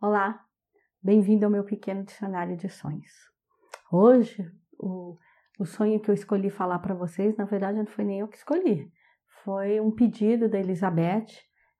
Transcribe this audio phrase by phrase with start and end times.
[0.00, 0.44] Olá,
[1.02, 3.10] bem-vindo ao meu pequeno dicionário de sonhos.
[3.90, 5.16] Hoje, o,
[5.58, 8.36] o sonho que eu escolhi falar para vocês, na verdade, não foi nem eu que
[8.36, 8.92] escolhi,
[9.42, 11.26] foi um pedido da Elizabeth.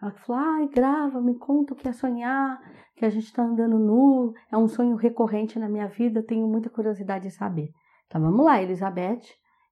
[0.00, 2.56] Ela falou: ai, grava, me conta o que é sonhar,
[2.94, 6.70] que a gente está andando nu, é um sonho recorrente na minha vida, tenho muita
[6.70, 7.72] curiosidade de saber.
[8.06, 9.22] Então vamos lá, Elizabeth,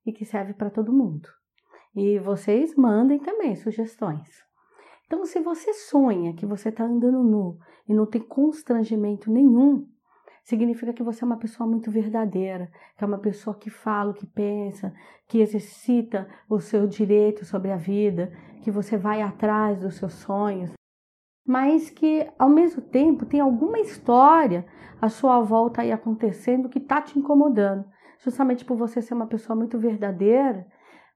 [0.05, 1.29] e que serve para todo mundo.
[1.95, 4.43] E vocês mandem também sugestões.
[5.13, 9.87] Então, se você sonha que você está andando nu e não tem constrangimento nenhum,
[10.43, 14.27] significa que você é uma pessoa muito verdadeira, que é uma pessoa que fala que
[14.27, 14.91] pensa,
[15.29, 18.33] que exercita o seu direito sobre a vida,
[18.63, 20.73] que você vai atrás dos seus sonhos,
[21.47, 24.65] mas que ao mesmo tempo tem alguma história
[24.99, 27.85] à sua volta aí acontecendo que está te incomodando,
[28.19, 30.67] justamente por você ser uma pessoa muito verdadeira.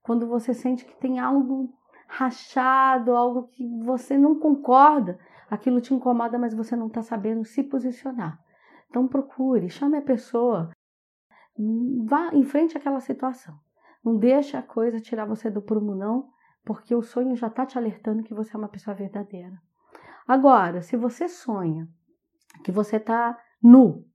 [0.03, 1.73] Quando você sente que tem algo
[2.17, 5.19] rachado, algo que você não concorda,
[5.51, 8.41] aquilo te incomoda, mas você não está sabendo se posicionar.
[8.89, 10.71] Então procure, chame a pessoa,
[12.07, 13.55] vá em frente àquela situação.
[14.03, 16.31] Não deixe a coisa tirar você do prumo, não,
[16.65, 19.61] porque o sonho já está te alertando que você é uma pessoa verdadeira.
[20.27, 21.87] Agora, se você sonha
[22.65, 24.07] que você está nu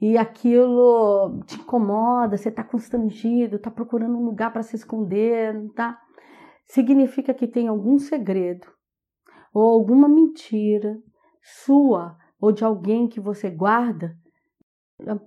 [0.00, 6.02] e aquilo te incomoda, você está constrangido, está procurando um lugar para se esconder, tá?
[6.66, 8.66] Significa que tem algum segredo
[9.52, 10.98] ou alguma mentira
[11.42, 14.16] sua ou de alguém que você guarda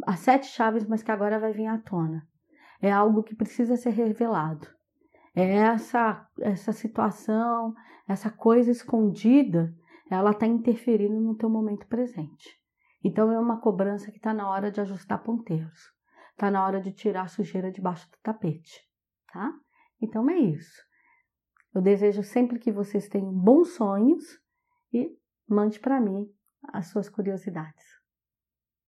[0.05, 2.27] as sete chaves, mas que agora vai vir à tona.
[2.81, 4.67] É algo que precisa ser revelado.
[5.35, 7.73] É essa essa situação,
[8.07, 9.73] essa coisa escondida,
[10.09, 12.59] ela está interferindo no teu momento presente.
[13.03, 15.79] Então é uma cobrança que está na hora de ajustar ponteiros.
[16.31, 18.81] Está na hora de tirar a sujeira debaixo do tapete,
[19.31, 19.53] tá?
[20.01, 20.88] Então é isso.
[21.79, 24.37] Eu desejo sempre que vocês tenham bons sonhos
[24.91, 26.29] e mande para mim
[26.73, 27.85] as suas curiosidades.